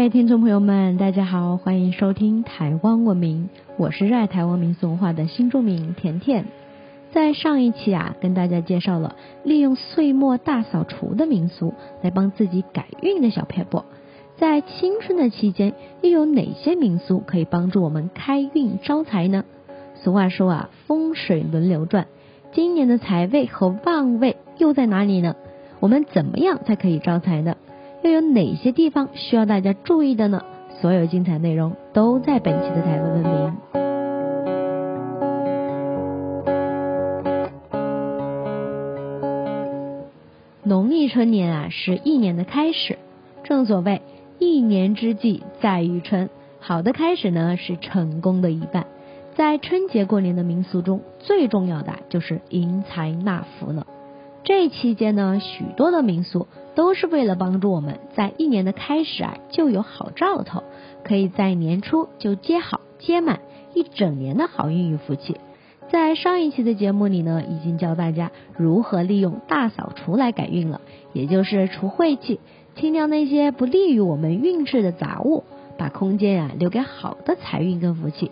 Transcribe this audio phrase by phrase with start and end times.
[0.00, 6.46] 各位听众朋友们，大家好，欢迎收听台湾文明，我是热爱台湾民俗文化的新住民甜甜。
[7.12, 13.84] 在上一期啊，跟大家介绍了利用岁末大扫除的民俗来帮自己改运的小撇步。
[14.38, 19.44] 在青春的期间，又有哪些民俗可以帮助我们开运招财呢？
[19.96, 22.06] 俗话说啊，风水轮流转，
[22.52, 25.36] 今年的财位和旺位又在哪里呢？
[25.78, 27.58] 我们怎么样才可以招财呢？
[28.02, 30.42] 又有哪些地方需要大家注意的呢？
[30.80, 33.56] 所有精彩内容都在本期的台湾文明。
[40.62, 42.98] 农历春年啊，是一年的开始，
[43.44, 44.00] 正所谓。
[44.38, 48.86] 一年之计在于春，好的开始呢是成功的一半。
[49.34, 53.86] 在春节过年的民俗中，最重要的就是迎财纳福了。
[54.42, 60.62] 这期间呢，许多的民俗都是为了帮助我们在一年的开始啊就有好兆头，
[61.04, 63.40] 可以在年初就接好接满
[63.74, 65.36] 一整年的好运与福气。
[65.90, 70.80] 在上一期的节目里呢，已经教大家如何利用大扫除来改运了，
[71.12, 72.40] 也就是除晦气。
[72.76, 75.44] 清掉那些不利于我们运势的杂物，
[75.76, 78.30] 把空间啊留给好的财运跟福气。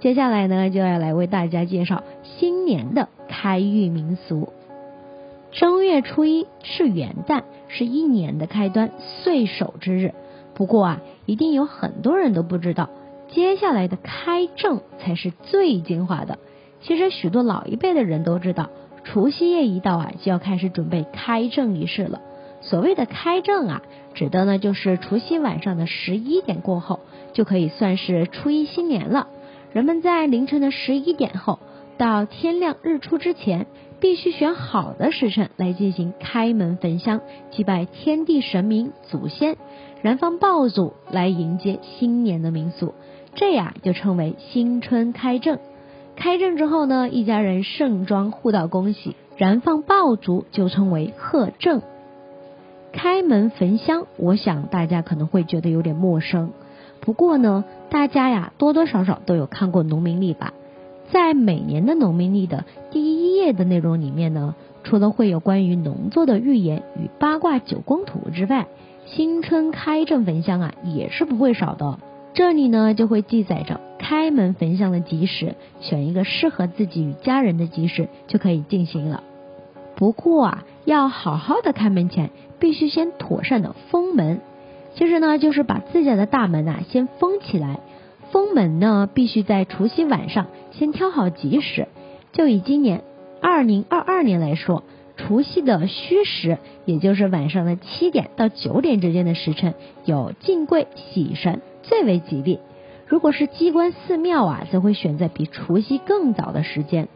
[0.00, 4.52] 接下来呢，就要来为大家介绍新年的开运民俗。
[5.56, 10.12] 正月初一是元旦，是一年的开端，岁首之日。
[10.54, 12.90] 不过啊，一定有很多人都不知道，
[13.28, 16.38] 接下来的开正才是最精华的。
[16.82, 18.68] 其实许多老一辈的人都知道，
[19.02, 22.20] 除夕夜一到啊，就要开始准备开正仪式了。
[22.60, 23.82] 所谓的开正啊，
[24.12, 27.00] 指的呢就是除夕晚上的十一点过后，
[27.32, 29.28] 就可以算是初一新年了。
[29.72, 31.58] 人们在凌晨的十一点后
[31.96, 33.66] 到天亮日出之前，
[34.00, 37.20] 必须选好的时辰来进行开门焚香，
[37.50, 39.56] 祭拜天地神明、祖先，
[40.02, 42.94] 燃放爆竹来迎接新年的民俗，
[43.34, 45.58] 这呀就称为新春开正。
[46.14, 51.82] 开正之后呢，一家人盛装互道恭喜，燃放爆竹就称为贺正。
[52.92, 56.52] 开门焚香，我想大家可能会觉得有点陌生。
[57.00, 60.54] 不过呢，大家呀多多少少都有看过农民历吧？
[61.12, 68.66] 在每年的农民历的第一页的内容里面呢，除了会有关于农作的预言与八卦九宫图之外，
[69.06, 71.98] 新春开正焚香啊也是不会少的。
[72.34, 79.22] 这里呢就会记载着开门焚香的吉时，选一个适合自己与家人的吉时就可以进行了。
[79.94, 84.40] 不过啊，要好好的开门前，必须先妥善的封门。
[84.94, 87.80] 其实呢，就是把自家的大门啊先封起来。
[88.32, 91.88] 封门呢，必须在除夕晚上先挑好吉时。
[92.32, 93.02] 就以今年
[93.48, 94.82] 二零二二年来说，
[95.16, 99.74] 除夕的戌时，也就是晚上的七点到九点之间的时辰，
[100.04, 102.58] 有进贵喜神，最为吉利。
[103.06, 107.06] 如果是机关寺庙啊，则会选在比除夕更早的时间。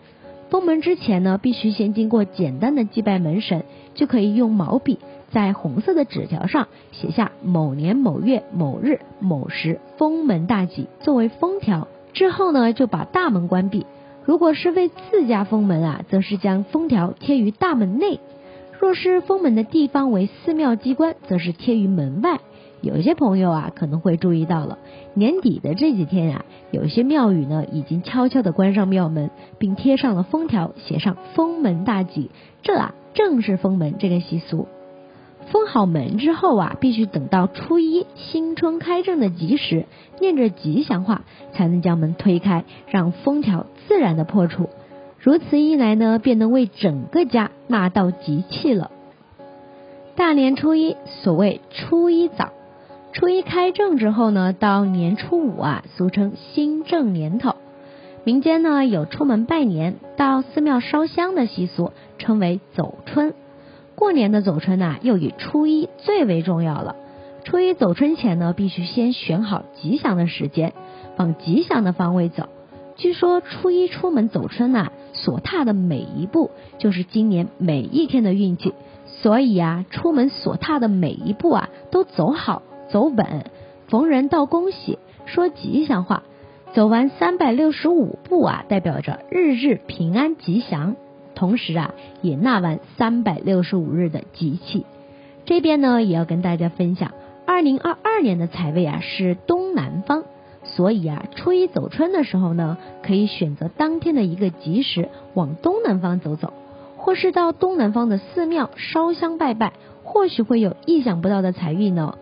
[0.50, 3.64] 封门之前呢，必须先经过简单的祭拜门神，
[3.96, 5.00] 就可以用毛笔
[5.32, 11.88] 在红色的纸条上写下某年某月某日某时封门大吉作为封条。
[12.12, 13.84] 之后呢，就把大门关闭。
[14.30, 18.20] 如果是为自家封门啊，则是将封条贴于大门内；
[18.78, 22.38] 若是封门的地方为寺庙机关，则是贴于门外。
[22.80, 24.78] 有些朋友啊，可能会注意到了，
[25.14, 32.30] 年底的这几天呀，有些庙宇呢，已经悄悄的关上庙门，并贴上了封条，写上“封门大吉”。
[32.62, 34.68] 这啊，正是封门这个习俗。
[35.50, 39.86] 封好门之后啊，必须等到初一新春开正的吉时，
[40.20, 41.22] 念着吉祥话，
[41.52, 44.70] 才能将门推开，让封条自然的破除。
[45.18, 48.90] 如此一来呢，便能为整个家纳到吉气了。
[50.14, 52.50] 大年初一，所谓初一早。
[53.12, 57.56] 初一开正之后呢，到年初五啊，俗称新正年头。
[58.22, 63.34] 民间呢有出门拜年、到寺庙烧香的习俗，称为走春。
[64.00, 66.96] 过年的走春呐，又以初一最为重要了。
[67.44, 70.72] 初一走春前呢，必须先选好吉祥的时间，
[71.18, 72.48] 往吉祥的方位走。
[72.96, 78.72] 据说初一出门走春呐，所踏的每一步就是今年每一天的运气。
[79.04, 82.62] 所以啊，出门所踏的每一步啊，都走好。
[82.88, 83.44] 走稳，
[83.88, 86.22] 逢人道恭喜，说吉祥话，
[86.72, 90.96] 走完三百六十五步啊，代表着日日平安吉祥，
[91.40, 94.84] 同时啊，也纳完三百六十五日的吉气。
[95.46, 97.12] 这边呢，也要跟大家分享，
[97.46, 100.24] 二零二二年的财位啊是东南方，
[100.64, 106.52] 所以啊，初一走春的时候呢，可以选择当天的一个吉时，往东南方走走，
[106.98, 109.72] 或是到东南方的寺庙烧香拜拜，
[110.04, 112.18] 或许会有意想不到的财运呢。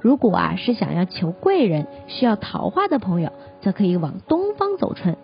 [0.00, 3.30] 如果啊是想要求贵人、需要桃花的朋友，
[3.60, 5.14] 则可以往东方走春；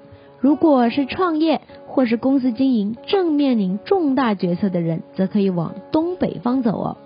[0.42, 6.96] 如果是创业或是公司经营正面临重大决策的人，则可以往东北方走哦。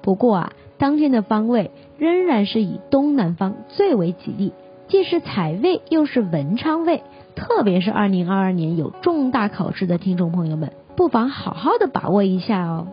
[0.00, 4.52] 不过啊，当天的方位仍然是以东南方最为吉利，
[4.86, 7.02] 既是财位又是文昌位。
[7.34, 12.86] 特别是二零二二年有重大考试的听众朋友们，不妨好好的把握一下哦。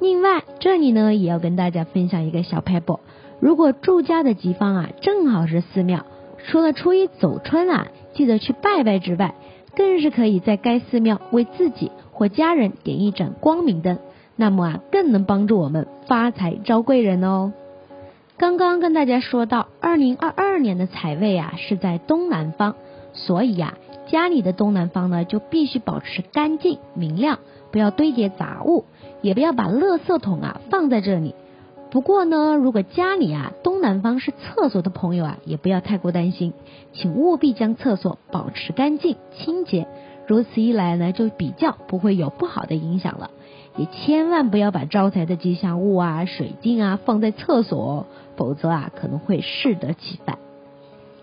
[0.00, 2.98] 另外，这里呢也要跟大家分享一个小 paper。
[3.38, 6.04] 如果住家的吉方啊正好是寺庙，
[6.50, 9.36] 除了初一走春啊记得去拜拜之外，
[9.76, 14.00] 更是可以在该寺庙为自己或家人点一盏光明灯，
[14.34, 17.52] 那么啊更能帮助我们发财招贵人哦。
[18.36, 22.74] 刚刚跟大家说到，二零二二年的财位啊是在东南方，
[23.12, 23.74] 所以呀
[24.08, 27.38] 家里的东南方呢就必须保持干净明亮，
[27.70, 28.86] 不要堆叠杂物，
[29.22, 31.36] 也不要把垃圾桶啊放在这里。
[31.90, 36.52] 不过呢，如果家里啊东南方是厕所的朋友啊，也不要太过担心，
[36.92, 39.88] 请务必将厕所保持干净清洁，
[40.28, 43.30] 如此一来呢，就比较不会有不好的影响了。
[43.76, 50.38] 也千万不要把招财的吉祥物啊、水晶啊放在厕所，否则啊可能会适得其反。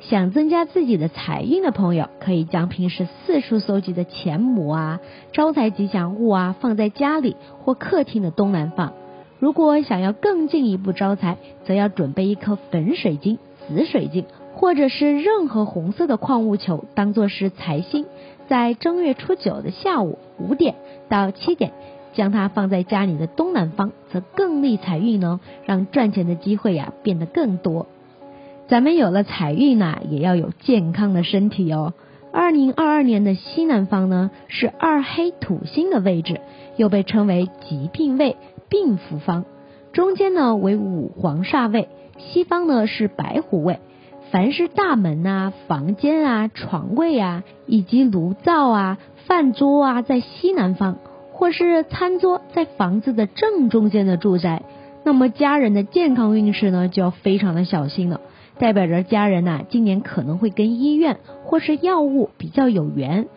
[0.01, 4.99] 想增加自己的财运的朋友，可以将平时四处搜集的钱母啊、
[5.31, 8.93] 招财吉祥物啊放在家里或客厅的东南方。
[9.39, 13.37] 如果想要更进一步招财，则要准备一颗粉水晶、
[13.67, 14.25] 紫水晶，
[14.55, 18.05] 或者是任何红色的矿物球，当做是财星。
[18.47, 20.75] 在正月初九的下午五点
[21.09, 21.71] 到七点，
[22.13, 27.85] 将它放在家里的东南方，则更利财运呢，让赚钱的机会呀变得更多。
[28.67, 31.93] 咱们有了财运呐，也要有健康的身体哦。
[32.31, 36.41] 二零二二年的西南方呢，是二黑土星的位置，
[36.75, 38.35] 又被称为疾病位。
[38.69, 39.45] 病符方，
[39.93, 43.79] 中间呢为五黄煞位，西方呢是白虎位。
[44.29, 50.97] 凡是大门啊、房间啊、床位啊，以及炉灶啊、饭桌啊在西南方，
[51.31, 54.63] 或是餐桌在房子的正中间的住宅，
[55.05, 58.19] 那么家人的健康运势呢就要非常的小心了，
[58.59, 63.27] 代表着家人呐今年可能会跟医院或是药物比较有缘。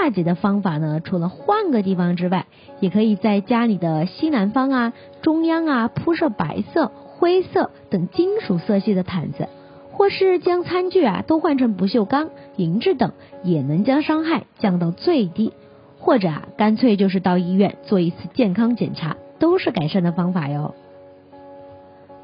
[0.00, 2.46] 化解的方法呢，除了换个地方之外，
[2.80, 9.46] 也可以在家里的西南方啊、中央啊铺设白色、灰色等金属色系的毯子，
[9.92, 13.12] 或是将餐具啊都换成不锈钢、银质等，
[13.44, 15.52] 也能将伤害降到最低。
[15.98, 20.74] 或者啊，干脆就是到医院做一次健康检查，都是改善的方法哟。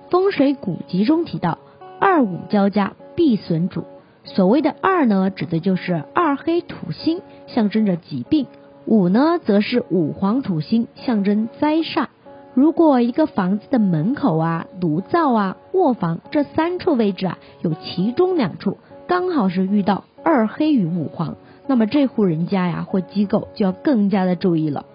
[0.09, 1.59] 风水古籍中提到，
[2.01, 3.85] 二五交加必损主。
[4.27, 8.47] 所谓的二呢，指的就是二黑土星，象征着疾病；
[8.85, 12.09] 五呢，则是五黄土星，象征灾煞。
[12.53, 21.37] 如果一个房子的门口啊、炉灶啊、卧房这三处位置啊，有其中两处刚好是遇到二黑与五黄，
[21.67, 24.87] 那么这户人家呀或机构就要更加的注意了。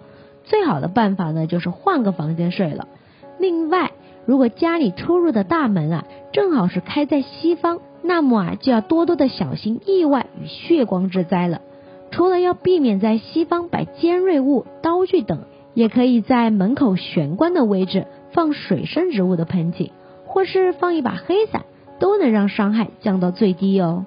[0.44, 2.86] 最好的办法呢，就是换个房间睡了。
[3.38, 3.92] 另外，
[4.26, 7.80] 如果家里出入的大门啊，正好是开在西方。
[8.02, 11.60] 那么啊，就要多多的小心意外与血光之灾了。
[12.10, 19.92] 除了要避免在西方摆尖锐物、刀具等，也可以在门口玄关的位置放水生植物的盆景，
[20.26, 21.62] 或是放一把黑伞，
[21.98, 24.04] 都能让伤害降到最低哦。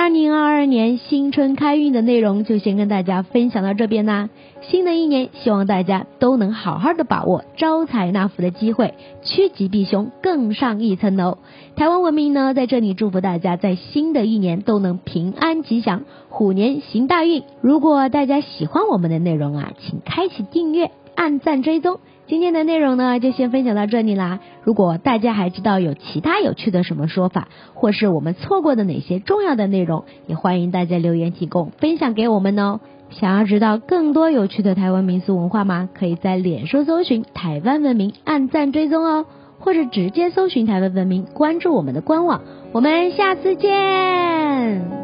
[0.00, 4.30] 二零二二年新春开运的内容就先跟大家分享到这边啦。
[4.62, 11.36] 新的一年，希望大家都能好好的把握招财纳福的机会，趋吉避凶，更上一层楼。
[11.76, 17.42] 台湾文明呢，在这里祝福大家在新的一年都能平安吉祥，虎年行大运。
[17.60, 22.00] 如果大家喜欢我们的内容啊，请开启订阅、按赞、追踪。
[22.26, 24.40] 今天的内容呢，就先分享到这里啦。
[24.64, 32.80] 如果大家还知道有其他有趣的什么说法，或是我们错过的哪些重要的内容，也欢迎大家留言提供分享给我们哦。
[33.10, 35.90] 想要知道更多有趣的台湾民俗文化吗？
[35.92, 39.26] 可以在脸书搜寻台湾文明，按赞追踪哦，
[39.58, 42.40] 或者直接搜寻台湾文明，关注我们的官网。
[42.72, 44.99] 我们下次见。